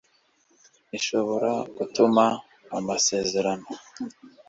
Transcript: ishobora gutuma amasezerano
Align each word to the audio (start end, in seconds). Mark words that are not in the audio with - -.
ishobora 0.97 1.51
gutuma 1.77 2.25
amasezerano 2.77 3.67